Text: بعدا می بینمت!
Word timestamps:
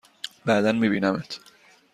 بعدا 0.45 0.71
می 0.71 0.89
بینمت! 0.89 1.39